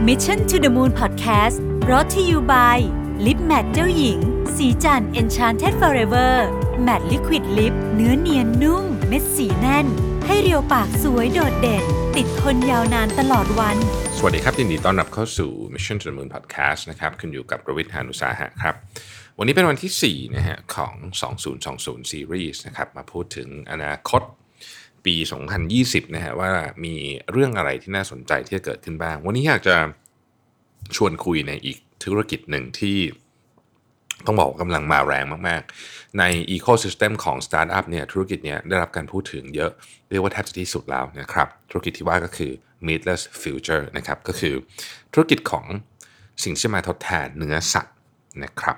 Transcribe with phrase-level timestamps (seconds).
[0.00, 2.78] Mission to the Moon Podcast brought to you by
[3.18, 4.18] Lip Matte เจ้าหญิง
[4.56, 6.32] สีจัน Enchanted Forever
[6.86, 9.86] Matte Liquid Lip เนื้อเนียนนุ่ม เม็ดสีแน่น
[10.26, 11.84] ให้เรียวปากสวยโดดเด่น
[12.16, 13.76] ติดทนยาวนานตลอดวัน
[14.16, 18.74] สวัสดีครับยินดีต้อนรับเข้าสู่ Mission to the Moon Podcast นะครับคุณอยู่กับประวิทยานุสาหะครับ
[19.38, 20.94] วันนี้เป็นวันที่4นะฮะของ
[21.52, 24.22] 2020 Series นะครับมาพูดถึงอนาคต
[25.06, 25.16] ปี
[25.64, 26.50] 2020 นะฮะว่า
[26.84, 26.94] มี
[27.32, 29.76] เรื่องอะไรที่น่าสนใจที่จะเกิดขึ้นบ้าง วันนี้อยากจะ
[30.96, 32.98] ชวนคุยในอีกธุรกิจหนึ่งที่
[34.26, 36.22] ต้องบอกกำลังมาแรงมาก ๆ ใน
[36.54, 39.70] Ecosystem ของสตาร์ทอัพเนี่ยธุรกิจเนี้ยได้รับการพูดถึงเยอะ
[40.10, 42.52] เรียกว่าแทบจะที่สุดแล้วนะครับ ธุรกิจที่ว่าก็คือ
[42.86, 44.54] meatless future นะครับก็คือ
[45.12, 45.66] ธุรกิจของ
[46.44, 47.96] สิ่งที่มาทดแทนเนื้อสัตว์
[48.44, 48.76] นะครับ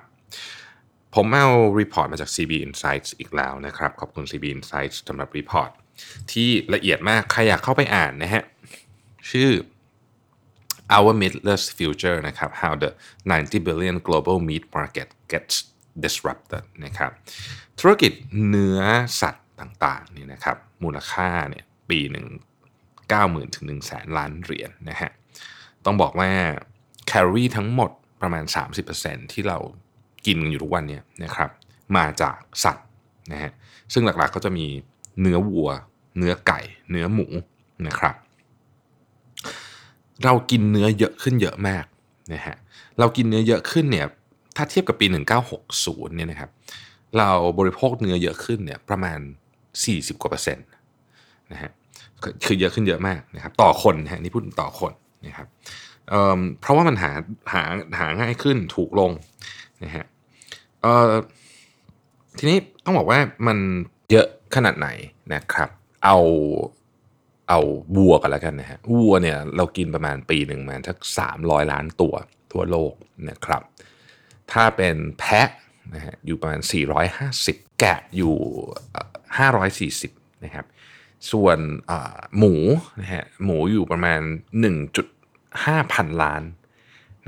[1.15, 1.49] ผมเอา
[1.81, 5.71] report มาจาก CB Insights อีกแล้วนะครับ ขอบคุณ CB Insights สำหรับ report
[6.33, 8.43] ที่ละเอียดมาก ใครอยากเข้าไปอ่านนะฮะ
[9.31, 9.51] ชื่อ
[10.97, 12.91] Our Meatless Future นะครับ How the
[13.31, 15.55] 90 billion global meat market gets
[16.05, 17.11] disrupted นะครับ
[17.81, 18.13] ธุรกิจ
[18.49, 18.81] เนื้อ
[19.21, 22.27] สัตว์ต่างๆนี่นะครับ มูลค่าเนี่ยปีหนึ่ง
[22.91, 25.11] 90,000ถึง1แสนล้านเหรียญนะฮะ
[25.85, 26.31] ต้องบอกว่า
[27.07, 27.91] แคลอรี่ทั้งหมด
[28.23, 28.45] ประมาณ
[28.89, 29.59] 30%ที่เรา
[30.27, 31.51] กินกันอยู่ทุกวันเนี่ยนะครับ
[31.97, 32.87] มาจากสัตว์
[33.33, 33.53] นะฮะ
[33.93, 34.67] ซึ่งหลักๆก็จะมี
[35.21, 35.71] เนื้อวัว
[36.19, 37.27] เนื้อไก่ เนื้อหมู
[37.87, 38.15] นะครับ
[40.25, 41.85] เรากินเนื้อเยอะขึ้นเยอะมาก
[42.33, 42.57] นะฮะ
[42.99, 44.07] เรากินเนื้อเยอะขึ้นเนี่ย
[44.57, 45.07] ถ้าเทียบกับปี
[45.61, 46.51] 1960เนี่ยนะครับ
[47.19, 49.19] เราบริโภคเนื้อเยอะขึ้นเนี่ยประมาณ
[49.75, 50.67] 40 กว่าเปอร์เซ็นต์
[51.53, 51.71] นะฮะ
[52.45, 54.93] คือเยอะขึ้นเยอะมากนะครับต่อคนนะฮะนี่พูดต่อคน
[55.27, 55.49] นะครับ
[56.09, 57.13] เเพราะว่ามันหา
[57.53, 57.63] หา
[57.99, 59.11] หาง่ายขึ้นถูกลง
[59.85, 60.05] นะฮะ
[62.39, 63.59] ทีนี้ต้องบอกว่ามัน
[64.11, 64.89] เยอะ ขนาดไหน
[65.35, 65.71] นะครับ
[66.05, 66.19] เอา
[67.49, 67.61] เอา
[67.97, 72.15] วัวกันแล้วกันนะฮะวัวเนี่ยเรากินประมาณปีหนึ่งมาทักสามร้อยล้านตัว
[72.53, 72.93] ทั่วโลก
[73.29, 73.63] นะครับ
[74.53, 75.49] ถ้าเป็นแพะ
[75.95, 76.61] นะฮะอยู่ประมาณ
[77.19, 78.37] 450 แกะอยู่
[79.39, 80.67] 540 นะครับ
[81.33, 81.59] ส่วน
[82.39, 82.55] หมู
[83.01, 84.21] นะฮะหมูอยู่ประมาณ
[85.07, 86.43] 1.5 พันล้าน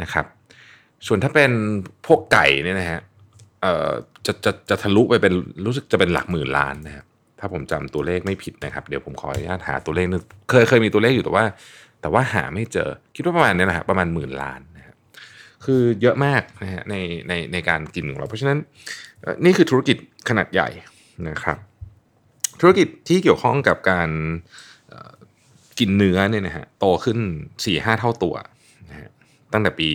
[0.03, 0.27] นะครับ
[1.07, 1.53] ส่วนถ้าเป็น
[2.07, 3.01] พวกไก่เนี่ยนะฮะ
[4.27, 5.35] จะจะจะทะลุไปเป็น
[5.65, 7.07] รู้สึกจะเป็นหลักหมื่นล้านนะครับ
[7.41, 11.45] ถ้าผมจำตัวเลขไม่ผิดนะครับ เดี๋ยวผมขออนุญาตหาตัวเลขนึงเคยเคยมีตัวเลขอยู่แต่ว่า
[12.01, 14.97] แต่ว่าหาไม่เจอ คิดว่าประมาณนี้นะฮะประมาณหมื่นล้านนะครับ
[15.65, 16.95] คือเยอะมากนะฮะใน
[17.29, 18.59] ในในการกินของเรา เพราะฉะนั้น
[19.45, 19.97] นี่คือธุรกิจ
[20.29, 20.69] ขนาดใหญ่
[21.29, 21.59] นะครับ
[22.61, 24.11] ธุรกิจที่เกี่ยวข้องกับการ
[25.79, 27.19] กินเนื้อเนี่ยนะฮะโตขึ้น
[27.59, 28.35] 4-5 เท่าตัว
[28.91, 29.11] นะฮะ
[29.53, 29.89] ตั้งแต่ปี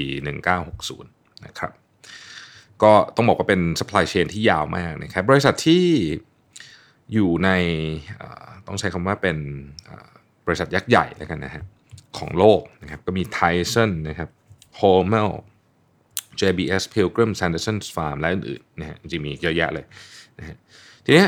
[0.69, 1.72] 1960 นะครับ
[2.83, 5.85] ก็ต้องบอกว่าเป็น supply chain ที่ยาวมากนะครับบริษัทที่
[7.13, 7.49] อยู่ใน
[8.67, 9.38] ต้องใช้คำว่าเป็น
[10.45, 11.63] บริษัทยักษ์ใหญ่แล้วกันนะฮะ
[12.17, 14.29] ของโลกนะครับก็มี Tyson นะครับ
[14.79, 15.31] Hormel
[16.41, 19.85] JBS Pilgrim Sanderson Farm และอื่นๆนะฮะจริงมีเยอะแยะเลย
[20.39, 20.57] นะฮะ
[21.05, 21.25] ทีนี้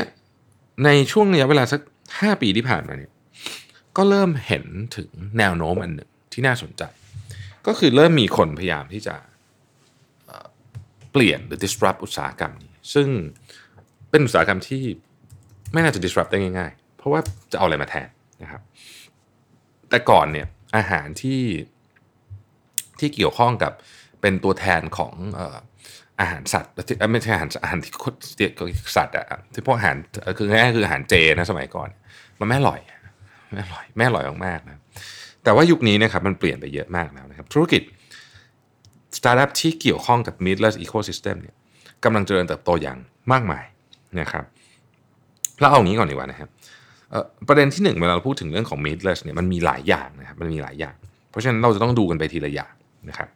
[0.84, 1.80] ในช่วงระยะเวลาสัก
[2.12, 3.12] 5 ปีที่ผ่านมาเนี่ย
[3.96, 4.64] ก็เริ่มเห็น
[4.96, 6.82] ถึงแนวโน้มอันหนึ่งที่น่าสนใจ
[7.66, 9.14] ก็คือเริ่มมีคนพยายามที่จะ
[11.12, 13.08] เปลี่ยนหรือ disrupt อุตสาหกรรมนี้ ซึ่ง
[14.10, 14.82] เป็นอุตสาหกรรมที่
[15.72, 17.20] ไม่น่าจะ disrupt ได้ง่ายๆ เพราะว่า
[17.52, 18.08] จะเอาอะไรมาแทน
[18.42, 18.62] นะครับ
[19.90, 20.46] แต่ก่อนเนี่ย
[20.76, 21.42] อาหารที่
[22.98, 23.72] ที่เกี่ยวข้องกับ
[24.20, 25.12] เป็นตัวแทนของ
[26.20, 26.72] อาหารสัตว์
[27.12, 27.92] ไม่ใช่อาหารอาหารที่
[28.96, 29.24] สัตว์อะ
[29.54, 29.96] ที่พวกอาหาร
[30.38, 31.88] คือง่ายคืออาหารเจนะสมัยก่อน
[32.40, 32.80] มันไม่อร่อย
[33.50, 34.78] ไม่อร่อยไม่อร่อยมากๆนะ
[35.44, 37.82] แต่ว่ายุคนี้นะครับมันเปลี่ยนไปเยอะมากแล้วนะครับ ธุรกิจ
[39.18, 41.54] สตาร์ทอัพที่เกี่ยวข้องกับ meatless ecosystem เนี่ย
[42.04, 42.98] กำลังเจริญเติบโตอย่าง
[43.32, 43.64] มากมาย
[44.20, 44.44] นะครับ
[45.60, 46.48] เราเอางี้ก่อนดีกว่านะครับ
[47.48, 50.94] ประเด็นที่หนึ่งเวลาเราพูดถึงเรื่องของ meatless เนี่ยมันมีหลายอย่างนะครับมันมีหลายอย่าง
[51.30, 52.74] เพราะฉะนั้นเราจะต้องดูกันไปทีละอย่าง
[53.08, 53.28] นะครับ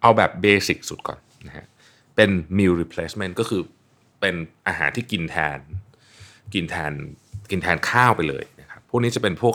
[0.00, 1.66] เอาแบบเบสิกสุดก่อนนะฮะ
[2.16, 3.62] เป็น meal replacement ก็คือ
[4.20, 4.34] เป็น
[4.68, 5.58] อาหารที่กินแทน
[6.54, 6.92] กินแทน
[7.50, 9.54] กินแทนข้าวไปเลยนะครับพวกนี้จะเป็นพวก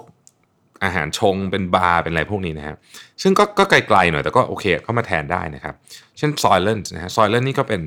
[0.84, 2.78] อาหารชงเป็นบาร์เป็นอะไรพวกนี้นะครับ
[3.22, 5.76] ซึ่งก็ก็ไกลๆหน่อยแต่ก็โอเคเข้ามาแทนได้นะครับ
[6.18, 7.82] เช่น Soylent นะฮะ Soylent นี่ก็เป็น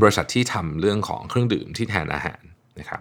[0.00, 2.42] บริษัทที่ทำเรื่องของเครื่องดื่มที่แทนอาหาร
[2.78, 3.00] นะครับ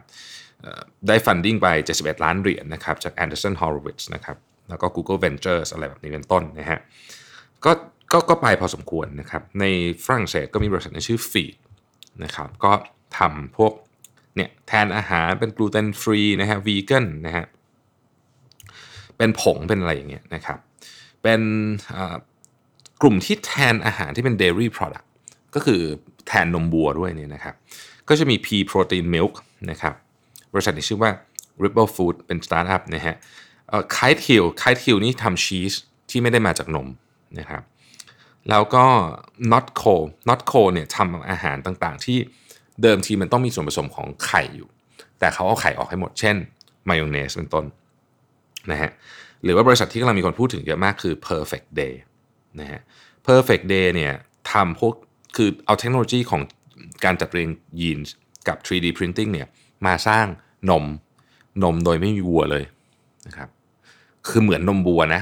[1.07, 1.67] ได้ฟันดิ้งไป
[1.97, 4.37] 71 ล้านเหรียญนะครับจาก Anderson Horowitz นะครับ
[4.69, 6.79] แล้วก็ Google Ventures อะไรแบบนี้เป็นต้นนะฮะ
[7.65, 7.71] ก็
[8.11, 9.65] ก็ก็ไปพอสมควรนะครับใน
[10.05, 11.55] ฝรั่งเศสก็มีบริษัทชื่อ Feed
[12.23, 12.71] นะครับก็
[13.17, 13.73] ทำพวก
[14.35, 17.45] เนี่ยแทนอาหารเป็นกลูเตนฟรีนะฮะวีแกนนะฮะ
[19.17, 20.59] เป็นผงเป็นอะไรอย่างเงี้ยนะครับ
[21.23, 21.41] เป็น
[23.01, 25.07] กลุ่มที่แทนอาหารที่เป็น dairy product
[25.55, 25.81] ก็คือ
[26.27, 27.55] แทนนมวัวด้วยเนี่ยนะครับ
[28.09, 29.33] ก็จะมี Pea Protein Milk
[29.71, 29.93] นะครับ
[30.53, 31.11] บริษัทที่ชื่อว่า
[31.63, 33.15] Ripple Food เป็นสตาร์ทอัพนะฮะ
[33.93, 35.73] Kite Hill Kite Hill นี่ทำชีส
[36.09, 36.87] ที่ไม่ได้มาจากนม
[37.39, 37.63] นะครับ
[38.49, 38.85] แล้วก็
[39.51, 39.95] NotCo
[40.29, 42.17] NotCo เนี่ยทำอาหารต่างๆ ที่
[42.81, 44.69] เดิมทีมันต้องมีส่วนผสมของไข่อยู่
[45.19, 46.35] แต่เขาเอาไข่ออกให้หมด เช่น
[46.87, 47.65] มายองเนสเป็นต้น
[48.71, 48.91] นะฮะ
[49.43, 51.93] หรือว่าบริษัทที่กำลังมีคนพูดถึงเยอะมากคือ perfect day
[52.59, 52.81] นะฮะ
[53.27, 54.13] perfect day เนี่ย
[54.51, 54.93] ทำพวก
[55.35, 56.41] คือเอาเทคโนโลยีของ
[57.05, 57.49] การจัดเรียง
[57.79, 57.99] ยีน
[58.47, 59.47] กับ 3D printing เนี่ย
[59.85, 60.25] มาสร้าง
[60.69, 60.85] นม
[61.63, 62.63] นมโดยไม่มีวัวเลย
[63.27, 63.49] นะครับ
[64.27, 65.21] คือเหมือนนมวัวนะ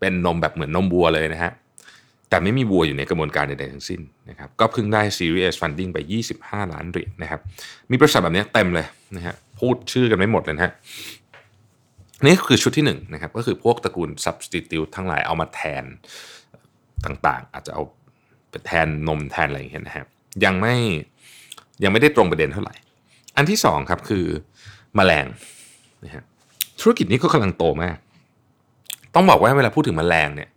[0.00, 1.52] เป็นนมแบบเหมือนนมวัวเลยนะฮะ
[2.28, 4.00] แต่ไม่มีวัวอยู่ในกระบวนการใดๆทั้งสิ้น
[4.30, 5.98] นะครับ ก็เพิ่งได้ Series Funding ไป
[6.34, 7.40] 25 ล้านเหรียญนะครับ
[7.90, 8.86] มีบริษัทแบบนี้เต็มเลย
[9.16, 10.72] นะฮะ พูดชื่อกันไม่หมดเลยนะฮะ
[12.24, 15.84] นี่คือชุดที่1นนะครับ ก็คือพวกตระกูล substitute ทั้งหลายเอามาแทน
[17.04, 17.82] ต่างๆ อาจจะเอา
[18.66, 20.06] แทนนมแทนอะไรอย่างเงี้ยนะครับ
[20.44, 20.74] ยังไม่
[21.82, 22.74] ยังไม่ได้ตรงประเด็นเท่าไหร่
[23.36, 24.24] อันที่สองครับคือ
[24.98, 25.26] มแมลง
[26.04, 26.24] นะฮะ
[26.80, 27.96] ธุรกิจนี้ก็กำลังโตมาก
[29.14, 30.50] ต้องบอกว่าเวลาพูดถึงมแมลงเนี่ย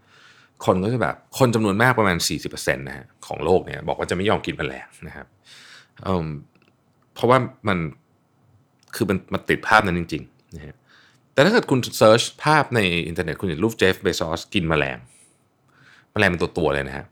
[0.65, 5.27] คนก็จะแบบคนจำนวนมากประมาณ 40%นะฮะของโลกเนี่ยบอกว่าจะไม่ยอมกินมแมลงนะครับ
[6.03, 7.38] เเพราะว่า
[7.68, 7.77] มัน
[8.95, 10.75] คือมันมันติดภาพนั้นจริงๆนะฮะ
[11.33, 14.98] แต่ถ้าเกิดคุณ search ภาพในอินเทอร์เน็ตคุณเห็นรูปเจฟเบซอสกินมแมลง
[16.13, 17.06] มแมลงเป็นตัวตัวเลยนะฮะ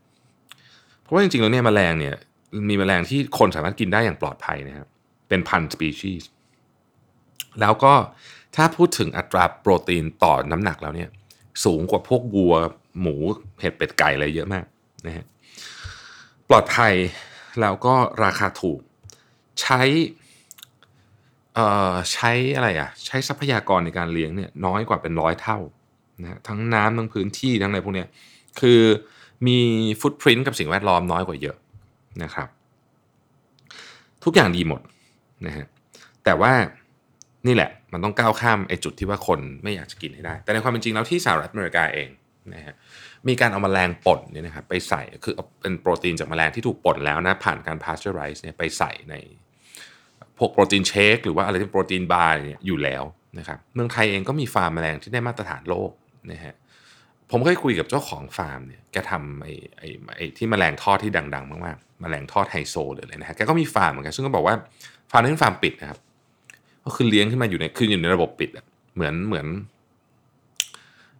[1.04, 2.14] เพราะว่าจริงๆแล้วเนี่ยมแมลงเนี่ย
[2.68, 4.88] มีแมลงที่คนสามารถกินได้อย่างปลอดภัยนะครับ
[5.28, 6.30] เป็นพันสปีชีส์
[7.60, 7.94] แล้วก็
[8.56, 11.10] ถ้าพูดถึงอัตราโปรตีนต่อน้ำหนักแล้วเนี่ย
[11.64, 12.54] สูงกว่าพวกวัว
[13.00, 13.14] หมู
[13.60, 14.64] เห็ดเป็ดไก่อะไรเยอะมาก
[15.06, 15.24] นะฮะ
[16.48, 16.92] ปลอดภัย
[17.60, 18.80] แล้วก็ราคาถูก
[19.60, 19.80] ใช้
[22.12, 25.58] ใช้อะไรอะใช้ทรัพยากรในการเลี้ยงเนี่ยน้อยกว่าเป็นร้อยเท่า
[26.22, 28.04] นะทั้งน้ำทั้งพื้นที่ทั้งอะไรพวกนี้
[28.60, 28.80] คือ
[29.46, 29.58] มี
[30.00, 31.56] ฟุตพิ้นกับสิ่งแวดล้อมน้อยกว่าเยอะ
[32.22, 32.48] นะครับ
[34.24, 34.80] ทุกอย่างดีหมด
[35.46, 35.66] นะฮะ
[36.24, 36.52] แต่ว่า
[37.46, 42.08] นี่แหละมันต้องก้าวข้ามไอ้จุดที่ว่าคนไม่อยากจะกินให้ได้ แต่ในความเป็นจริงแล้วที่สหรัฐอเมริกาเอง
[42.54, 42.74] นะฮะ
[43.28, 49.14] มีการเอามาแมลงป่นเนี่ยนะครับไปใส่คือเป็นโปรตีนจากแมลงที่ถูกป่นแล้วนะผ่านการ pasteurize เนี่ยไปใส่ใน
[50.38, 53.04] พวกโปรตีน shake หรือว่าอะไรที่โปรตีนบาร์เนี่ยอยู่แล้ว
[53.38, 55.90] นะครับเมืองไทยเองก็มีฟาร์มแมลงที่ได้มาตรฐานโลก
[56.32, 56.54] นะฮะ
[57.30, 64.54] ผมเคยคุยกับเจ้าของฟาร์มเนี่ยแกทำไอ้ไอ้ไอ้ที่แมลงทอดที่ดัง ๆ มากๆแมลงทอดไฮโซเลยนะฮะแกก็มีฟาร์มเหมือนกันซึ่งก็บอกว่า
[65.10, 65.98] ฟาร์มนี้เป็นฟาร์มปิดนะครับ
[66.84, 69.46] ก็คือเลี้ยงขึ้นมาอยู่ในคืออยู่ในระบบปิดอะเหมือนเหมือน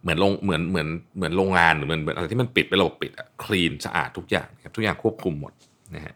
[0.01, 0.87] เหมือนโรงเหมือนเหมือน
[1.17, 5.53] เหมือนโรงงานหรือเหมือนเหมือนอะไรที่มันปิดเป็นระบบปิดอะ clean สะอาดทุกอย่างครับทุกอย่างควบคุมหมด
[5.95, 6.13] นะฮะ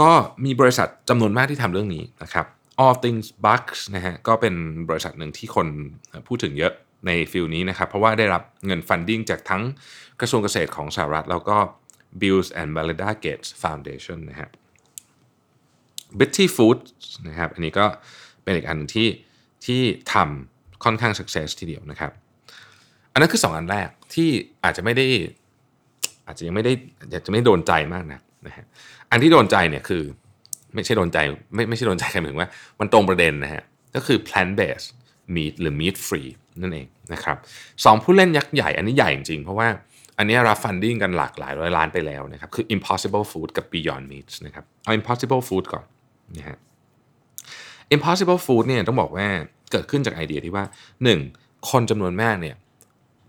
[0.00, 0.10] ก็
[0.44, 2.46] มีบริษัทจำนวนมากที่ทำเรื่องนี้นะครับ
[2.84, 4.54] All Things Bugs นะฮะก็เป็น
[4.88, 5.66] บริษัทหนึ่งที่คน
[6.28, 6.72] พูดถึงเยอะ
[7.06, 9.62] ใน field นี้นะครับ เพราะว่าได้รับเงิน funding จากทั้ง
[10.20, 11.56] กระทรวงเกษตรของสหรัฐ แล้วก็
[12.20, 14.50] Bills and Melinda Gates Foundation นะฮะ
[16.18, 16.90] Bitty Foods
[17.28, 17.86] นะครับ อันนี้ก็
[18.42, 19.08] เป็นอีกอันที่
[19.66, 19.80] ที่
[20.12, 22.12] ทำค่อนข้าง success ทีเดียวนะครับ
[23.12, 24.28] อันนั้นคือ 2 อันแรกที่
[24.64, 25.06] อาจจะไม่ได้
[26.26, 26.72] อาจจะยังไม่ได้
[27.12, 28.64] อากจะไม่โดนใจมากนะนะฮะ
[29.10, 30.02] อันที่โดนใจเนี่ยคือ
[30.74, 31.18] ไม่ใช่โดนใจ
[31.54, 32.48] ไม่ไม่ใช่โดนใจกันถึงว่า
[32.80, 33.62] มันตรงประเด็นนะฮะ
[33.94, 34.88] ก็คือ plant based
[35.34, 36.30] meat หรือ meat free
[36.60, 37.36] นั่นเองนะครับ
[37.84, 39.68] สองผู้เล่นยักษ์ใหญ่อันนี้ใหญ่จริงเพราะว่า
[40.18, 45.86] อันนี้รับฟันดิ้งกันหลากหลายร้อยล้านไปแล้วนะครับ คือ impossible food กับ beyond meat นะครับเอา impossible food ก่อน
[46.36, 46.58] นะฮะ
[47.94, 49.26] impossible food เนี่ยต้องบอกว่า
[49.72, 50.64] เกิดขึ้นจากไอเดียที่ว่า
[51.16, 51.70] 1.
[51.70, 52.56] คนจำนวนมากเนี่ย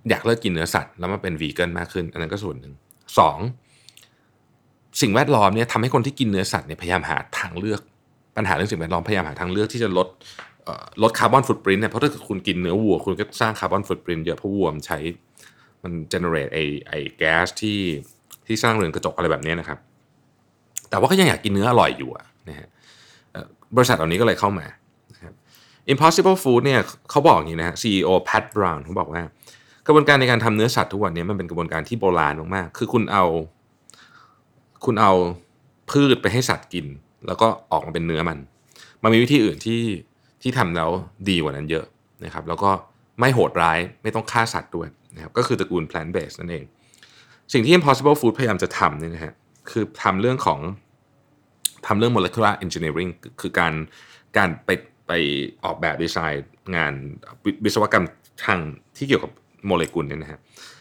[0.09, 2.73] อยากเลิกกินเนื้อสัตว์แล้วมาเป็นวีแกนมากขึ้น อันนั้นก็ส่วนหนึ่ง
[3.87, 5.01] 2.
[5.01, 7.81] สิ่งแวดล้อมเนี่ยทำให้คนที่กินเนื้อสัตว์เนี่ยพยายามหาทางเลือก
[8.35, 10.07] ปัญหาเรื่องสิ่งแวดล้อมพยายามหาทางเลือกที่จะลด
[11.03, 14.97] ลดคาร์บอนฟุตปรินต์เนี่ยเพราะถ้าคุณกินเนื้อวัว คุณก็สร้างคาร์บอนฟุตปรินต์เยอะเพราะวัวมันใช้
[15.83, 17.79] มันเจเนเรตไอไอแก๊สที่
[18.47, 19.79] ที่สร้างเรือนกระจกอะไรแบบนี้นะครับ
[20.89, 22.09] แต่ว่าก็ยังอยากกินเนื้ออร่อยอยู่
[22.49, 22.67] นะฮะ
[23.75, 24.65] บริษัทเหล่านี้ก็เลยเข้ามา
[25.93, 29.21] Impossible Food เนี่ยเขาบอกอย่างนี้นะฮะ CEO Pat Brown เขาบอกว่า
[29.85, 33.25] กระบวนการในการทำเนื้อสัตว์ทุกวันนี้มันเป็นกระบวนการที่โบราณมากๆ คือคุณเอา
[34.85, 35.11] คุณเอา
[35.91, 36.85] พืชไปให้สัตว์กิน
[37.27, 38.37] แล้วก็ออกมาเป็นเนื้อมัน
[39.03, 39.81] มันมีวิธีอื่นที่
[40.41, 40.89] ที่ทำแล้ว
[41.29, 41.85] ดีกว่านั้นเยอะ
[42.25, 42.71] นะครับ แล้วก็
[43.19, 46.65] ไม่โหดร้ายไม่ต้องฆ่าสัตว์ด้วยนะครับก็คือตระกูล plant based นั่นเอง
[47.53, 49.33] สิ่งที่ Impossible Food พยายามจะทำเนี่ยนะฮะ
[49.69, 50.59] คือทำเรื่องของ
[51.87, 53.73] ทำเรื่อง molecular engineering คือการ
[54.37, 54.69] การไป
[55.07, 55.11] ไป
[55.63, 56.93] ออกแบบดีไซน์งาน
[57.65, 58.05] วิศวกรรม
[58.45, 58.59] ทาง
[58.97, 59.31] ที่เกี่ยวกับ
[59.65, 60.39] โมเลกุลเนี่ยนะฮะ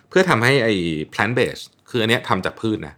[0.09, 0.75] เพื่อทำให้ไอ้
[1.13, 2.95] plant based คืออันเนี้ยทำจากพืชนะ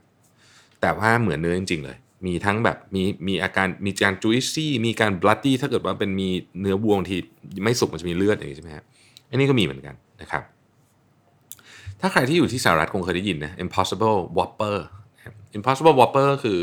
[0.80, 1.96] แต่ว่าเหมือนเนื้อจริง ๆ เลย
[2.26, 6.28] มีทั้งแบบมีมีอาการมีการจุยซี่มีการบลัดดี้ถ้าเกิดว่าเป็นมี
[6.60, 7.18] เนื้อวัวงที่
[7.62, 8.84] ไม่สุกมันจะมีเลือดอย่างนี้ใช่ไหมฮะ
[9.28, 10.42] อันนี้ก็มีเหมือนกันนะครับ
[12.00, 14.76] ถ้าใครที่อยู่ที่สหรัฐคงเคยได้ยินนะ impossible whopper
[15.58, 16.60] impossible whopper คือ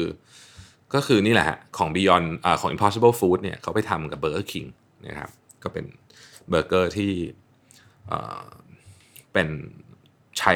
[0.94, 1.46] ก็คือนี่แหละ
[1.78, 4.68] ของ Beyond อของ Impossible Food เนี่ยเขาไปทำกับ Burger King
[5.08, 5.30] นะครับ
[5.64, 5.86] ก็เป็น
[6.50, 7.12] เบอร์เกอร์ที่
[9.34, 9.48] เป็น
[10.40, 10.54] ชช้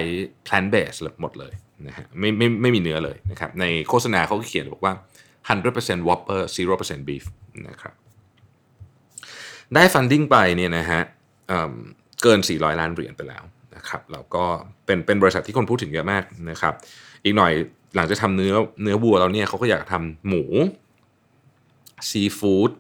[0.48, 1.54] plant based หมดเลย
[1.88, 4.94] นะฮะไม่ไม่ไม่มีเนื้อเลยนะครับในโฆษณาเขาเขียนบอกว่า
[5.50, 7.26] 100% Whopper 0% beef
[7.70, 7.94] นะครับ
[9.74, 11.02] ได้ funding ไปเนี่ยนะฮะ
[12.22, 13.44] เกิน 400 ล้านเหรียญไปแล้ว
[13.76, 14.46] นะครับแล้วก็
[14.86, 16.74] เป็นเป็นบริษัทที่คนพูดถึงเยอะมากนะครับ
[17.24, 17.52] อีกหน่อย
[17.96, 18.54] หลังจะทำเนื้อ
[18.84, 20.44] เนื้อวัวแล้วเนี่ยเขาก็อยากทำหมู
[22.10, 22.72] ซีฟู้ด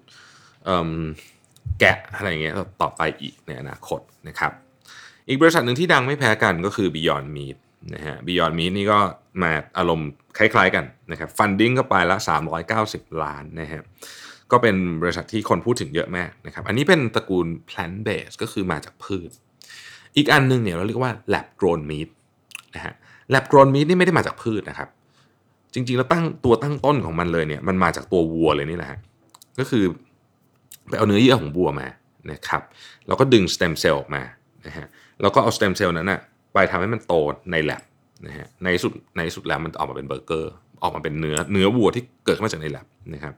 [1.79, 4.51] แกะอะไรเงี้ยต่อไปอีกในอนาคตนะครับ
[5.27, 7.57] อีกบริษัทหนึ่งที่ดังไม่แพ้กันก็คือ Beyond Meat
[7.93, 8.99] นะฮะ Beyond Meat นี่ก็
[9.41, 12.17] มาอารมณ์คล้ายๆกันนะครับฟันดิ้งก็ไปละ
[12.69, 13.81] 390 ล้านนะฮะ
[14.51, 19.31] ก็เป็นบริษัทที่คนพูดถึงเยอะมากนะครับ อันนี้เป็นตระกูล plant based ก็คือมาจากพืช
[20.17, 22.09] อีกอันนึงเนี่ยเราเรียกว่า lab grown meat
[22.75, 22.93] นะฮะ
[23.33, 24.89] lab grown meat นี่ไม่ได้มาจากพืชนะครับ
[25.73, 28.89] จริงๆแล้วตั้งตัวตั้งต้นของมันเลยเนี่ยมันมาจากตัววัวเลยนี่แหละ
[29.59, 29.83] ก็คือ
[30.89, 31.87] ไปเอาเนื้อเยื่อของวัวมา
[32.31, 32.61] นะครับ
[33.07, 34.23] แล้วก็ดึง stem cell ออกมา
[34.65, 34.87] นะฮะ
[35.21, 36.21] แล้วก็เอา stem cell นั้นนะ
[36.57, 37.13] ไปทำให้มันโต
[37.51, 37.83] ในแลบ
[38.27, 43.33] นะฮะในสุดในสุดแล้วมันออกมาเป็นเบอร์เกอร์ออกมาเป็นเนื้อเนื้อวัวที่เกิดขึ้นมาจากในแลบนะครับ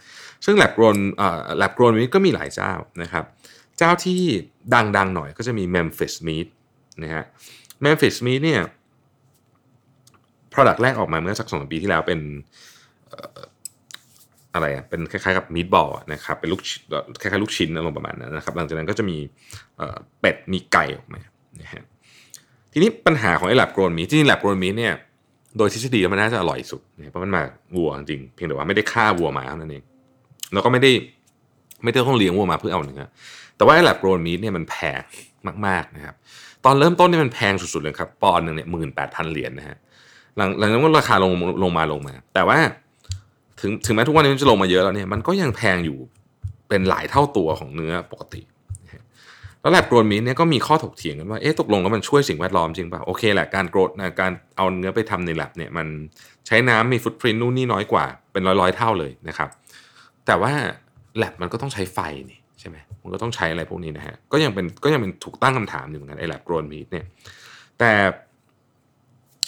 [0.45, 2.71] ซึ่ง lab grown อ่ lab grown นี้ก็มีหลายเจ้า
[3.03, 3.23] นะครับ
[3.77, 4.21] เจ้าที่
[4.97, 6.47] ดังๆหน่อยก็จะมี Memphis Meats
[7.03, 7.23] นะฮะ
[7.83, 8.61] Memphis Meats เนี่ย
[10.53, 12.19] product แรกออกมาเมื่อสักสองปีที่แล้วเป็น
[14.53, 16.61] อะไรอะเป็นคล้ายๆกับมีดบอลนะครับเป็นลูก
[17.21, 19.17] คล้ายๆลูกชิ้นอารมณ์ประมาณนั้นนะครับ หลังจากนั้นก็จะมี
[20.19, 21.21] เป็ดมีไก่ออกมา
[21.61, 21.83] นะฮะ
[22.73, 24.93] ทีนี้ปัญหาของไอ้แลบโกรนมีที่แลบโกรนมีเนี่ย
[25.57, 27.41] โดยทฤษฎีมันน่าจะอร่อยสุดเพราะมันมา
[27.75, 29.83] วัวจริงเพียงแต่ว่าไม่ได้ฆ่าวัวมาเท่านั้นเอง
[30.53, 30.91] แล้วก็ไม่ได้
[31.83, 33.01] ไม่ได้ต้องเลี้ยงวัวมาเพื่อเอาเนื้อ
[33.57, 35.01] แต่ว่าไอ้แลบโกรนมีเนี่ยมันแพง
[35.65, 36.15] มากๆนะครับ
[36.65, 39.77] ตอนเริ่มต้นเนี่ยมันแพงสุดๆเลยครับปอนหนึ่งเนี่ยหมื่นแปดพันเหรียญนะฮะ
[40.37, 41.31] หลังหลังจากนั้นราคาลง
[41.63, 42.59] ลงมาลงมา แต่ว่า
[43.61, 45.97] ถึงถึงแม้ทุกวันนี้มันจะลงมาเยอะแล้วเนี่ยมันก็ยังแพงอยู่
[46.69, 48.41] เป็นหลายเท่าตัวของเนื้อปกติ
[49.61, 55.87] แล้วแลบโกรนมีเนี่ยก็มีข้อถกเถียงกันว่าเอ๊ะตกลงแล้วมันช่วยสิ่งแวดล้อมจริงป่ะโอเคแหละการโกรดนะการเอาเนื้อไปทำในแลบเนี่ยมัน
[56.47, 59.49] ใช้น้ำมีฟุตพรินนู่นนี่น้อยกว่าเป็นร้อยร้อยเท่าเลยนะครับ
[60.25, 60.53] แต่ว่า
[61.17, 61.99] แลบมันก็ต้องใช้ไฟ
[62.31, 67.05] นี่ใช่ไหมมันก็ต้องใช้อะไรพวกนี้นะฮะก็ยังเป็นก็ยังเป็นถูกตั้งคำถามอยู่เหมือนกันไอ้แลบโกรนมีเนี่ย
[67.79, 67.91] แต่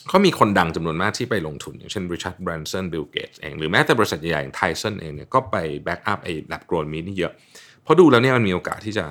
[0.10, 6.86] เขามีคนดังจำนวนมากที่ไปลงทุน อย่างเช่น Richard Branson Bill Gates เอง หรือแม้แต่บริษัทใหญ่ๆอย่าง Tyson เองเนี่ยก็ไป back up ไอ้ lab grown
[6.94, 7.34] meat นี่เยอะ
[7.84, 9.06] เพราะดูแล้วเนี่ยมันมีโอกาสที่จะ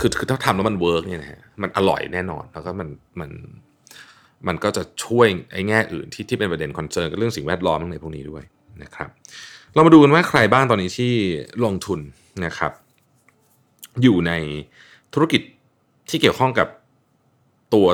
[0.00, 2.88] คือคือถ้าทำแล้วมัน work เนี่ยนะฮะมันอร่อยแน่นอน แล้วก็มัน
[3.20, 3.30] มัน
[4.46, 8.42] มันก็จะช่วยไอ้แง่อื่นที่ที่เป็นประเด็น concern กับเรื่องสิ่งแวดล้อมในพวกนี้ด้วย
[8.82, 9.10] นะครับ
[9.74, 11.12] เรามาดูกันว่าใครบ้างตอนนี้ที่
[11.64, 12.00] ลงทุน
[12.46, 12.72] นะครับ
[14.02, 14.32] อยู่ใน
[15.14, 15.42] ธุรกิจ
[16.08, 16.68] ที่เกี่ยวข้องกับ
[17.74, 17.86] ตัว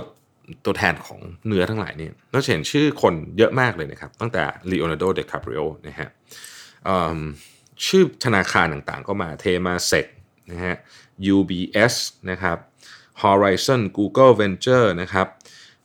[0.64, 6.08] ตัวแทนของเนื้อทั้งหลายเนี่ยเราเห็นชื่อคนเยอะมากเลยนะครับ ตั้งแต่ลีโอนาร์โดเดคาปริโอนะฮะ
[7.86, 10.06] ชื่อธนาคารต่างๆ ก็มาเทมาเซก
[10.52, 10.76] นะฮะ
[11.34, 11.94] UBS
[12.30, 12.58] นะครับ
[13.22, 15.26] Horizon Google Venture นะครับ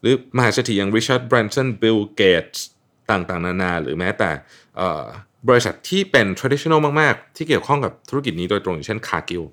[0.01, 2.59] หรือมหาเศรษฐีอย่าง Richard Branson Bill Gates
[3.09, 4.29] ต่างๆ นานา หรือแม้แต่
[5.49, 9.43] บริษัทที่เป็น traditional มาก ๆ ที่เกี่ยวข้องกับธุรกิจนี้โดยตรงอย่างเช่น Cargill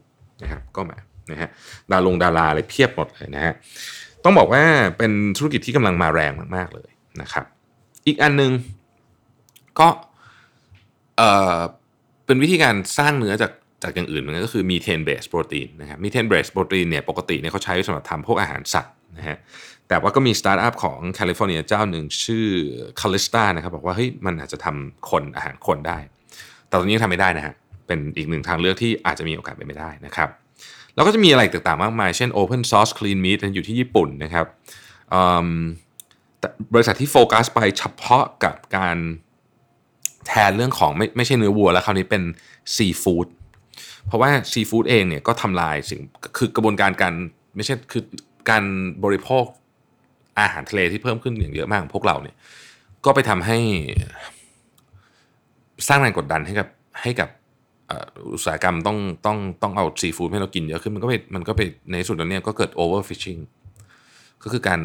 [0.43, 0.99] นะครับก็มา
[1.31, 1.49] นะฮะ
[1.91, 3.55] ดาลงดาราอะไรเพียบหมดเลยนะฮะ
[4.25, 4.63] ต้องบอกว่า
[4.99, 6.91] เป็นธุรกิจที่กำลังมาแรงมาก ๆ เลย
[7.21, 7.45] นะครับ
[8.07, 8.53] อีกอันนึง
[9.81, 9.89] ก็
[12.27, 19.39] เป็นวิธีการสร้างเนื้อจาก จากอย่างอื่นมันก็คือ methane based protein นะครับ methane based protein เนี่ยปกติเนี่ยเขาใช้สำหรับทำพวกอาหารสัตว์นะฮะ
[19.89, 22.47] แต่ว่าก็มีสตาร์ทอัพของแคลิฟอร์เนียเจ้าหนึ่งชื่อ
[23.01, 25.99] คาลิสตานะครับบอกว่าเฮ้ยมันอาจจะทำคนอาหารคนได้
[26.69, 27.55] แต่ตอนนี้ทำไม่ได้นะฮะ
[27.87, 30.29] เป็นอีกหนึ่งทางเลือกที่อาจจะมีโอกาสเป็นไปได้นะครับ
[30.95, 34.47] แล้วก็จะมีอะไรต่างๆมากมาย เช่น Open Source Clean Meat อยู่ที่ญี่ปุ่นนะครับ
[36.75, 38.97] บริษัทที่โฟกัสไปเฉพาะกับการ
[40.27, 42.23] แทนเรื่องของไม่ไม่ใช่เนื้อวัวแล้วคราวนี้เป็น
[42.75, 43.27] ซีฟู้ด
[44.07, 46.01] เพราะว่าซีฟู้ดเองเนี่ยก็ทำลายสิ่ง
[46.37, 47.15] คือกระบวนการการ
[47.57, 48.03] ไม่ใช่คือ
[48.51, 48.65] การ
[49.05, 49.45] บริโภค
[50.41, 52.37] อาหารทะเลที่เพิ่มขึ้นอย่างเยอะมากของพวกเราเนี่ย
[53.05, 53.59] ก็ไปทำให้
[55.89, 56.69] สร้างแรงกดดันให้กับ
[57.03, 57.29] ให้กับ
[58.33, 63.39] อุตสาหกรรมต้องต้องต้องเอาซีฟู้ดให้เรากินเยอะขึ้นมันก็ไปมันก็ไปในสุดแล้วเนี่ยก็เกิด overfishing
[64.43, 64.81] ก็คือการ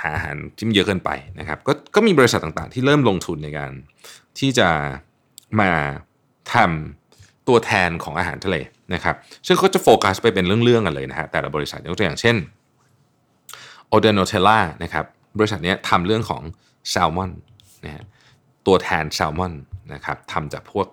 [0.00, 1.10] หาอาหารที่มันเยอะเกินไป
[1.40, 3.72] นะครับก็ก็มีบริษัทต่างๆ ที่เริ่มลงทุนในการ
[4.38, 4.68] ที่จะ
[5.60, 5.70] มา
[6.54, 7.07] ทำ
[7.48, 8.56] ตัวแทนของอาหารทะเล
[8.94, 9.14] นะครับ
[9.46, 12.36] ซึ่งเขาจะโฟกัสไปเป็นเรื่องๆกันเลยนะฮะแต่ละบริษัทยกตัวอย่างเช่น
[13.88, 15.04] Odontella นะครับ
[15.38, 16.42] บริษัทนี้ทำเรื่องของ
[16.90, 17.30] แซลมอน
[17.84, 18.04] นะฮะ
[18.66, 19.52] ตัวแทนแซลมอน
[19.92, 20.86] นะครับทำจากพวก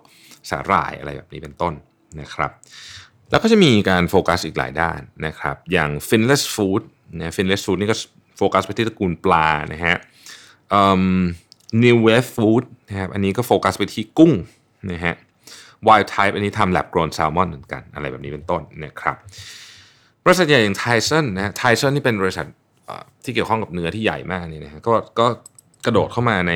[0.50, 1.74] สาหร่ายอะไรแบบนี้เป็นต้น
[2.20, 2.50] นะครับ
[3.30, 6.82] แล้วก็จะมีการโฟกัสอีกหลายด้านนะครับอย่าง Finless Foods
[7.18, 7.96] นะ Finless Foods นี่ก็
[8.36, 9.96] โฟกัสไปที่ตระกูลปลานะฮะ
[11.82, 14.32] New Wave Foods นะครับอันนี้ก็โฟกัสไปที่กุ้ง
[14.92, 15.14] นะฮะ
[15.88, 19.16] Wildtype อันนี้ทำ lab grown salmon เหมือนกัน อะไรแบบนี้เป็นต้นนะครับ
[20.24, 22.46] บริษัทใหญ่อย่าง Tyson นะ Tyson นี่เป็นบริษัท
[23.24, 25.26] ที่เกี่ยวข้องกับเนื้อที่ใหญ่มากนี่นะก็ก็
[25.84, 26.52] กระโดดเข้ามาใน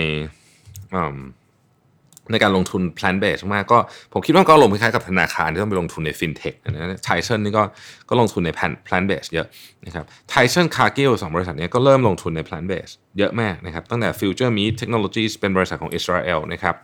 [2.33, 3.79] ในการลงทุน plan based มากก็
[4.12, 7.62] ผมคิดว่าก็ลงคล้ายๆกับธนาคารที่ต้องไปลงทุนใน fintech นะไทเซนนี่ก็
[8.09, 8.50] ก็ลงทุนใน
[8.87, 9.47] plan based เยอะ
[9.87, 16.75] นะครับ Tyson Cargill สองบริษัทนี้ก็เริ่มลงทุนใน plan based เยอะมากนะครับตั้งแต่ Future Meat Technologies เป็นบริษัทของอิสราเอลนะครับ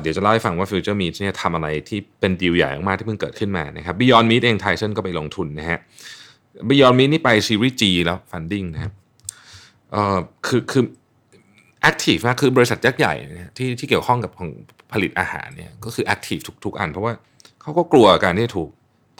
[0.00, 5.78] เดี๋ยวจะเล่าให้ฟังว่า Future Meat เนี่ยทำอะไรที่เป็นดีลใหญ่มากที่เพิ่งเกิดขึ้นมานะครับ Beyond Meat เองไทเซนก็ไปลงทุนนะฮะ
[6.68, 8.92] Beyond Meat นี่ไปซีรีส์ G แล้ว funding นะครับ
[9.92, 10.84] เอ่อคือคือ
[11.90, 13.14] active มากคือบริษัทยักษ์ใหญ่
[13.56, 14.50] ที่ที่เกี่ยวข้องกับของ
[14.92, 17.12] ผลิตอาหารเนี่ยก็คือ active ทุกทุกอัน เพราะว่า
[17.62, 18.68] เขาก็กลัวการที่ถูก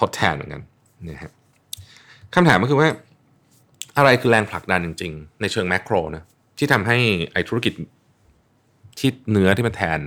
[0.01, 0.63] ทดแทนเหมือนกัน
[1.09, 1.33] นะครับ
[2.35, 2.89] คำถามก็คือว่า
[3.97, 6.25] อะไรคือแรงผลักดันจริง ๆ ในเชิงแมกโรนะ
[6.59, 6.97] ที่ทำให้
[7.33, 7.73] ไอธุรกิจ
[8.99, 10.01] ที่เนื้อที่มันแทน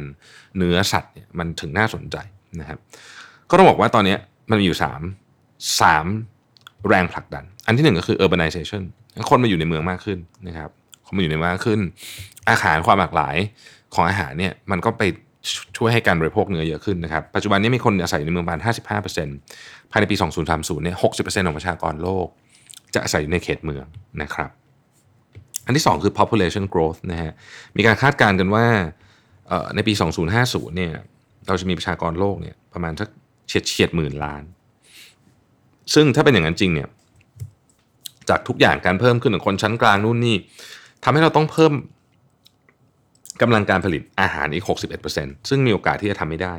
[0.57, 2.17] เนื้อสัตว์เนี่ยมันถึงน่าสนใจ
[2.59, 2.79] นะครับ
[3.49, 4.15] ก็ต้องบอกว่าตอนนี้
[4.49, 5.01] มันมีอยู่สาม
[5.81, 6.05] สาม
[6.87, 8.83] แรงผลักดัน อันที่หนึ่งก็คือ urbanization
[9.29, 10.69] คนมาอยู่ในเมืองมากขึ้นนะครับ
[11.05, 11.79] คนมาอยู่ในเมืองมากขึ้น
[12.49, 13.35] อาหารความหลากหลาย
[13.93, 15.03] ของอาหารเนี่ยมันก็ไป
[15.77, 18.59] ช่วยให้การบริโภคเนื้อเยอะขึ้นนะครับ ปัจจุบันนี้มีคนอาศัยอยู่ในเมืองประมาณ
[19.25, 20.15] 55%ภายในปี
[20.49, 22.27] 2030 เนี่ย 60%ของประชากรโลก
[22.93, 23.85] จะอาศัยอยู่ในเขตเมือง
[24.21, 24.49] นะครับ
[25.65, 27.31] อันที่ 2 คือ population growth นะฮะ
[27.77, 28.65] มีการคาดการณ์กันว่า
[29.75, 29.93] ในปี
[30.33, 30.93] 2050 เนี่ย
[31.47, 33.09] เราจะมีประชากรโลกเนี่ยประมาณสัก
[33.47, 34.43] เฉียดเฉียดหมื่นล้าน
[35.93, 36.89] ซึ่งถ้าเป็นอย่างนั้นจริงเนี่ย
[38.29, 40.35] จากทุกอย่างการเพิ่มขึ้นของคนชั้นกลางนู่นนี่
[41.03, 41.73] ทำให้เราต้องเพิ่ม
[43.41, 44.63] กำลังการผลิตอาหารอีก
[45.07, 46.53] 61%ซึ่งมีโอกาสที่จะทำไม่ได้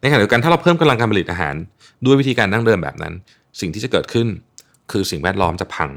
[0.00, 1.54] ในขณะเดียวกันถ้าเราเพิ่มกำลังการผลิตอาหาร
[2.04, 3.14] ด้วยวิธีการดั้งเดิมแบบนั้น
[3.60, 4.28] สิ่งที่จะเกิดขึ้น
[4.92, 5.90] คือสิ่งแวดล้อมจะพัง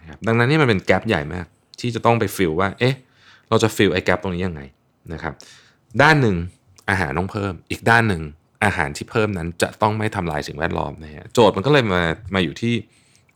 [0.00, 1.46] นะครับดังนั้นนี่มันเป็นแกลบใหญ่มาก
[1.80, 2.94] ที่จะต้องไปฟิลว่า เอ๊ะ
[3.48, 4.62] เราจะฟิลไอ้แกลบตรงนี้ยังไง
[5.12, 5.34] นะครับ
[6.02, 6.36] ด้านหนึ่ง
[6.90, 8.22] อาหารต้องเพิ่ม อีกด้านหนึ่ง
[8.64, 12.02] อาหารที่เพิ่มนั้นจะต้องไม่ทำลายสิ่งแวดล้อมนะฮะ โจทย์มันก็เลยมา
[12.34, 12.74] มาอยู่ที่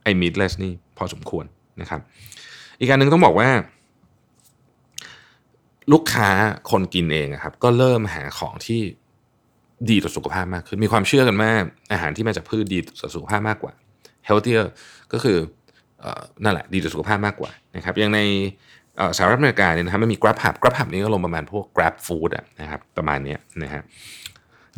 [0.03, 1.45] ไอ้ meatless นี่พอสมควร
[1.81, 2.01] นะครับ
[2.79, 3.49] อีกการหนึ่งต้องบอกว่า
[5.91, 6.29] ลูกค้า
[6.71, 8.81] คนกินเองครับ ก็เริ่มหาของที่
[9.89, 11.51] ดีต่อสุขภาพมากขึ้น มีความเชื่อกันว่า
[11.91, 13.73] อาหารที่มาจากพืชดีต่อสุขภาพมากกว่า
[14.27, 14.65] healthier
[15.13, 15.37] ก็คือ
[16.43, 18.19] นั่นแหละดีต่อสุขภาพมากกว่านะครับอย่างใน
[19.17, 23.81] สหรัฐอเมริกาเนี่ยนะครับมันมี Grab Hub Grab Hub นี่ก็ลงประมาณพวก Grab Food อะนะครับประมาณนี้นะฮะ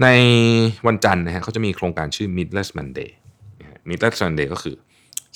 [0.01, 0.07] ใน
[0.87, 3.09] วันจันทร์นะฮะเขาจะมีโครงการชื่อ Meatless Monday
[3.89, 4.75] Meatless Monday ก็คือ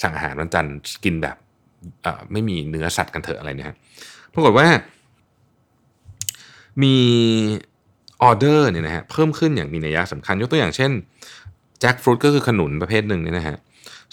[0.01, 1.37] สั่งอาหารวันจันทร์กินแบบ
[2.31, 3.75] ไม่มีเนื้อสัตว์กันเถอะอะไรเนะฮะ
[4.33, 4.67] ปรากฏว่า
[6.83, 6.95] มี
[8.23, 10.91] ออเดอร์เนี่ยนะฮะเพิ่มขึ้นอย่างมีนัยสำคัญยกตัวอย่างเช่น
[11.79, 13.57] jackfruit ก็คือขนุนประเภทหนึ่งเนี่ยนะฮะ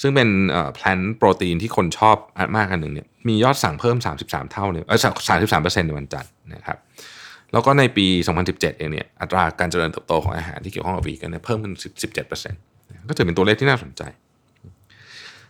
[0.01, 0.29] ซึ่งเป็น
[0.75, 2.17] plant protein ที่คนชอบ
[2.57, 6.79] มากอันหนึ่งเนี่ยมียอดสั่งเพิ่ม 33 เท่าเนี่ยเออสามสิบสามเปอร์เซ็นต์ในวันจันทร์นะครับ
[7.53, 11.73] แล้วก็ในปี 2017 เองเนี่ยอัตราการเจริญเติบโตของอาหารที่เกี่ยวข้องกับวีกันเนี่ยเพิ่มขึ้น
[12.05, 12.61] 17เปอร์เซ็นต์
[13.09, 14.03] ก็ถือเป็นตัวเลขที่น่าสนใจ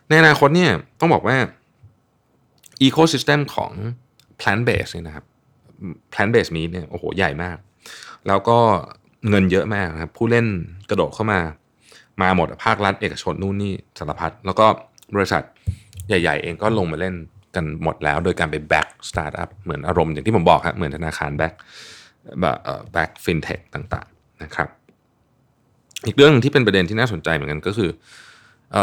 [0.09, 1.37] ในอนาคตเนี่ยต้องบอกว่า
[2.83, 3.73] ecosystem ของ
[4.41, 5.25] plant based เนี่ยนะครับ
[6.13, 7.57] plant based meat เนี่ยโอ้โหใหญ่มาก
[8.29, 8.59] แล้วก็
[9.29, 10.47] เงินเยอะมากนะครับผู้เล่น
[10.91, 11.41] กระโดดเข้ามา
[12.21, 14.67] มาหมดภาครัฐเอกชนนู่นนี่สารพัดแล้วก็
[15.15, 15.43] บริษัท
[16.09, 17.15] ใหญ่ ๆ เองก็ลงมาเล่น
[17.55, 21.55] กันหมดแล้ว โดยการไป back startup เหมือนอารมณ์อย่างที่ผมบอกครับเหมือนธนาคาร back
[22.93, 24.69] back fintech ต่างๆนะครับ
[26.07, 27.91] อีกเรื่องหนึงที่เป็นประเด็นที่น่าสนใจเหมือนกันก็คือ
[28.77, 28.79] อ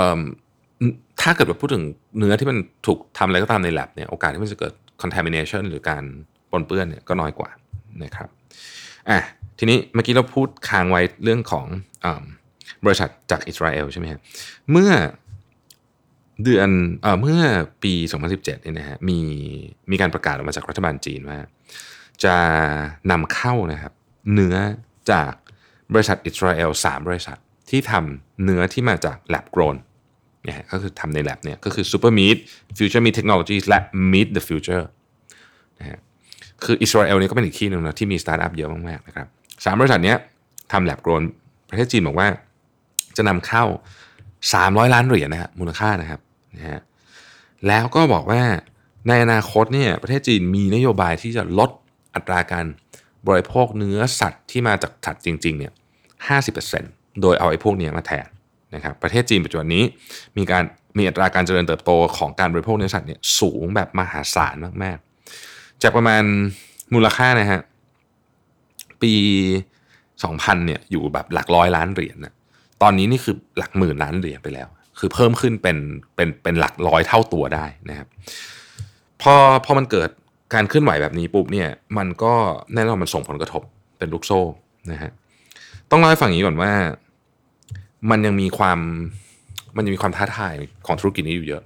[1.21, 1.83] ถ้าเกิดว่าพูดถึง
[2.17, 6.03] เนื้อที่มันถูกทำอะไรก็ตามใน lab เนี่ยโอกาสที่มันจะเกิด contamination หรือการ
[6.51, 7.49] ปนเปื้อนเนี่ยก็น้อยกว่า
[8.03, 8.29] นะครับ
[9.09, 9.19] อะ
[9.59, 11.65] ทีนี้เมื่อกี้เราพูดค้างไว้เรื่องของ
[12.05, 12.07] อ
[12.85, 14.19] บริษัทจากอิสราเอลใช่ไหมครับ
[14.71, 14.91] เมื่อ
[16.43, 16.69] เดือน
[17.01, 17.39] เอ่อเมื่อ
[17.83, 19.19] ปี 2017เนี่ยนะฮะมี
[19.91, 21.39] มีการประกาศออกมาจากรัฐบาลจีนว่า
[22.23, 22.35] จะ
[23.11, 23.93] นำเข้านะครับ
[24.33, 24.55] เนื้อ
[25.11, 25.31] จาก
[25.93, 27.37] บริษัทอิสราเอล3บริษัท
[27.69, 29.77] ที่ทำเนื้อที่มาจาก lab grown
[30.47, 32.37] นะฮะก็คือทำใน lab เนี่ยก็คือ SuperMeat
[32.77, 33.79] Future Meat Technologies และ
[34.11, 34.83] Meat the Future
[35.79, 35.99] นะฮะ
[36.63, 39.27] คืออิสราเอลนี่ก็เป็นอีกที่หนึ่งนะที่มีสตาร์ทอัพเยอะมากๆนะครับ
[39.65, 40.13] สามบริษัทนี้
[40.71, 41.23] ทำ lab grown
[41.69, 42.27] ประเทศจีนบอกว่า
[43.19, 43.63] จะนำเข้า
[44.27, 46.21] 300 ล้านเหรียญนะฮะมูลค่านะครับ
[46.57, 46.81] นะฮะ
[47.67, 48.41] แล้วก็บอกว่า
[49.07, 51.69] ในอนาคตเนี่ยประเทศจีนมีนโยบายที่จะลด
[52.15, 52.65] อัตราการ
[53.27, 55.73] บริโภคเนื้อสัตว์ที่มาจากสัตว์จริงๆเนี่ย
[56.47, 58.27] 50%โดยเอาไอ้พวกเนี้ยมาแทน
[58.75, 59.83] นะครับประเทศจีนปัจจุบันนี้
[60.37, 60.63] มีการ
[60.97, 66.23] มีอัตราการเจริญเติบโตของการบริโภคเนื้อสัตว์เนี่ยสูงแบบมหาศาลมากๆ จากประมาณ
[66.93, 67.61] มูลค่านะฮะ
[69.01, 69.13] ปี
[69.89, 72.33] 2000เนี่ยอยู่แบบหลักร้อยล้านเหรียญนะ
[72.81, 74.67] ตอนนี้นี่คือหลักหมื่นล้านเหรียญไปแล้ว
[74.99, 75.77] คือเพิ่มขึ้นเป็น
[76.15, 78.07] เป็นเป็นหลักร้อยเท่าตัวได้นะครับ
[79.21, 79.33] พอ
[79.65, 80.09] พอมันเกิด
[80.53, 82.33] การเคลื่อนไหวแบบนี้ปุ๊บเนี่ยมันก็
[82.73, 83.61] แน่นอนมันส่งผลกระทบ
[83.97, 84.41] เป็นลูกโซ่
[84.91, 85.11] นะฮะ
[85.91, 86.71] ต้องเล่าให้ฟังอย่างนี้ก่อนว่า
[88.11, 88.79] มันยังมีความ
[89.75, 90.55] มันยังมีความท้าทาย
[90.87, 91.63] ของธุรกิจนี้อยู่เยอะ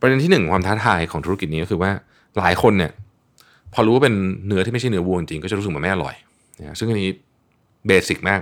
[0.00, 1.90] ประเด็นที่หนึ่งความท้าทายของธุรกิจนี้ก็คือว่า
[2.38, 2.92] หลายคนเนี่ย
[3.74, 4.14] พอรู้ว่าเป็น
[4.46, 6.14] เนื้อที่ไม่ใช่เนื้อวัวจริงก็จะรู้สึกมันไม่อร่อย
[6.60, 7.10] นะซึ่งอันนี้
[7.86, 8.40] เบสิกมาก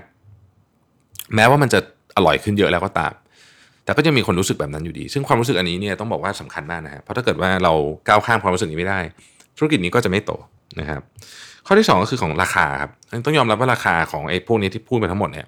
[1.35, 1.81] แม้ว่ามันจะ
[2.17, 3.13] อร่อยขึ้นเยอะแล้วก็ตาม
[3.85, 7.73] แต่ก็จะมีคนรู้สึกแบบนั้นอยู่ดี ซึ่งความรู้สึกอันนี้เนี่ยต้องบอกว่าสำคัญมากนะฮะเพราะถ้าเกิดว่าเรา
[8.09, 9.01] ก้าวข้ามความรู้สึกนี้ไม่ได้
[9.57, 10.33] ธุรกิจนี้ก็จะไม่โต
[10.81, 11.01] นะครับ
[11.67, 12.91] ข้อที่ 2 ก็คือของราคาครับ
[13.25, 15.47] ต้องยอมรับว่าราคาของไอ้พวกนี้ที่พูดไปทั้งหมดเนี่ย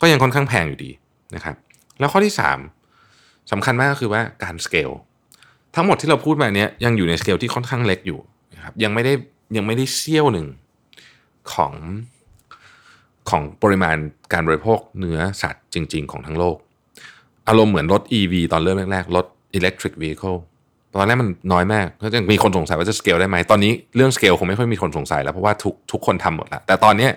[0.00, 0.90] ก็ยังค่อนข้างแพงอยู่ดี
[1.34, 1.56] นะครับ
[1.98, 2.34] แล้วข้อที่
[2.88, 4.90] 3สำคัญมากก็คือว่าการสเกล
[5.74, 8.18] ทั้งหมดที่เราพูดมาเนี้ยยังอยู่ในสเกลที่ค่อนข้างเล็กอยู่
[8.54, 9.12] นะครับยังไม่ได้
[9.56, 10.46] ยังไม่ได้เซี่ยวหนึ่ง
[11.52, 11.72] ของ
[13.30, 13.96] ของปริมาณ
[14.32, 16.56] การบริโภคเนื้อสัตว์จริง ๆ ของทั้งโลก
[17.48, 19.26] อารมณ์เหมือนรถ EV ตอนเริ่มแรกๆ รถ
[19.58, 20.38] electric vehicle
[20.92, 27.12] ตอนแรกมันน้อยมากก็จะมีคนสงสัยว่าจะสเกลได้ไหม ตอนนี้เรื่องสเกลคงไม่ค่อยมีคนสงสัยแล้ว เพราะว่าทุกทุกคนทำหมดแล้วแต่ตอนเนี้ย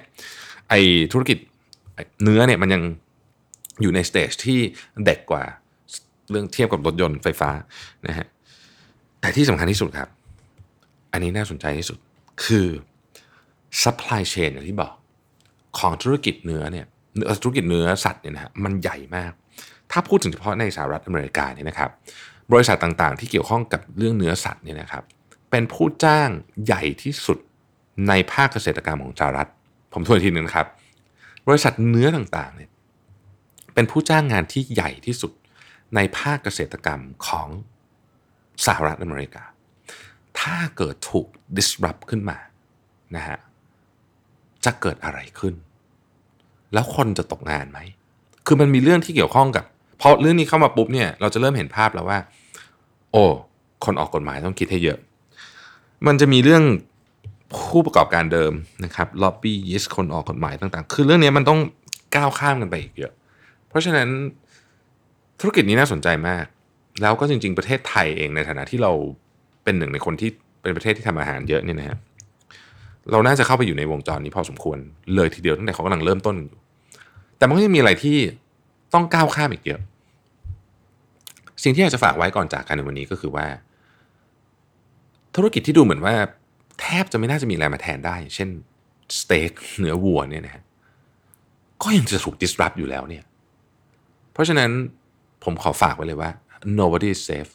[0.69, 0.73] ไอ
[1.11, 1.37] ธุรกิจ
[2.23, 2.81] เนื้อเนี่ยมันยัง
[3.81, 4.59] อยู่ใน stage ที่
[5.05, 5.43] เด็กกว่า
[6.29, 7.49] เรื่องเทียบกับรถยนต์ไฟฟ้า
[8.07, 8.27] นะฮะ
[9.21, 10.09] แต่ที่สำคัญที่สุดครับ
[11.11, 11.97] อันนี้น่าสนใจที่สุด
[12.45, 12.67] คือ
[13.83, 14.93] supply chain อย่างที่บอก
[15.79, 16.85] ของธุรกิจเนื้อเนี่ย
[17.41, 19.31] ธุรกิจเนื้อสัตว์เนี่ยนะฮะมันใหญ่มาก
[19.91, 21.89] ถ้าพูดถึงเฉพาะในสหรัฐอเมริกาเนี่ยนะครับ
[22.51, 25.03] บริษัทต่างๆ ที่เกี่ยวข้องกับเรื่องเนื้อสัตว์เนี่ยนะครับ
[25.51, 26.29] เป็นผู้จ้าง
[26.65, 27.37] ใหญ่ที่สุด
[28.07, 29.49] ในภาคเกษตรกรรมของสหรัฐ
[29.93, 30.67] ผมทวนอีกทีนึงนะครับ
[31.47, 32.69] บริษัทเนื้อต่างๆเนี่ย
[33.73, 35.31] เป็นผู้จ้างงานที่ใหญ่ที่สุด
[35.95, 37.47] ในภาคเกษตรกรรมของ
[38.65, 39.43] สหรัฐอเมริกา
[40.39, 42.37] ถ้าเกิดถูก disrupt ขึ้นมา
[43.15, 43.37] นะฮะ
[44.65, 45.53] จะเกิดอะไรขึ้น
[46.73, 47.79] แล้วคนจะตกงานไหม
[48.45, 49.65] คือมันมีเรื่องที่เกี่ยวข้องกับ
[50.01, 52.19] พอเรื่องนี้เข้ามาปุ๊บเนี่ยเราจะเริ่มเห็นภาพแล้วว่า
[53.11, 53.23] โอ้
[53.85, 54.97] คนออกกฎหมายต้องคิดให้เยอะ
[56.07, 56.63] มันจะมีเรื่อง
[57.55, 58.53] ผู้ประกอบการเดิม
[58.85, 61.59] นะครับล็อบบี้ยิสคนออกกฎหมายต่างๆ คือเรื่องนี้มันต้อง
[62.15, 63.13] ก้าวข้ามกันไปอีกเยอะ
[63.69, 64.09] เพราะฉะนั้น
[65.39, 66.45] ธุรกิจนี้น่าสนใจมาก
[67.01, 68.91] แล้วก็จริง ๆ ประเทศไทยเองในฐานะที่เรา
[69.63, 70.29] เป็นหนึ่งในคนที่
[70.61, 71.97] เป็นประเทศที่ทำอาหารเยอะเนี่ยนะฮะ
[73.11, 74.77] เราน่าจะเข้าไปอยู่ในวงจรนี้พอสมควร
[75.15, 76.59] เลยทีเดียวตั้งแต่เขากำลังเริ่มต้นอยู่
[77.37, 78.17] แต่มันก็ยังมีอะไรที่
[78.93, 79.81] ต้องก้าวข้ามอีกเยอะ
[81.63, 83.45] สิ่งที่อยากจะฝากไว้ก่อนจากกันในวันนี้ก็คือว่า
[85.35, 86.15] ธุรกิจที่ดูเหมือนว่า
[86.79, 88.49] แทบจะไม่น่าจะมีอะไรมาแทนได้ เช่น
[89.19, 90.63] สเต็กเนื้อวัวเนี่ยนะฮะ
[91.83, 93.23] ก็ยังจะถูก disrupt อยู่แล้วเนี่ย
[94.33, 94.69] เพราะฉะนั้น
[95.43, 96.29] ผมขอฝากไว้เลยว่า
[96.79, 97.51] nobody is safe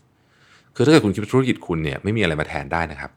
[0.74, 3.10] คือถ้าเกิดคุณคิดว่าธุรกิจคุณเนี่ยไม่มีอะไรมาแทนได้นะครับ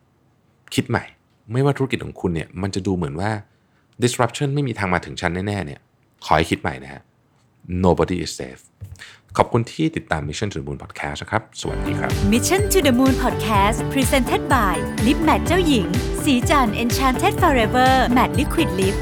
[0.76, 1.04] คิดใหม่
[1.52, 3.32] ไม่ว่าธุรกิจของคุณเนี่ยมันจะดูเหมือนว่า
[4.04, 5.80] disruption ไม่มีทางมาถึงชั้นแน่ๆเนี่ย
[6.26, 7.02] ขอให้คิดใหม่นะฮะ
[7.86, 8.62] nobody is safe
[9.38, 14.76] ขอบคุณที่ติดตาม Mission to the Moon Podcast นะครับ สวัสดีครับ Mission to the Moon Podcast Presented by
[15.06, 15.86] Lip Matte เจ้าหญิง
[16.24, 18.96] สีจัน Enchanted Forever Matte Liquid Lip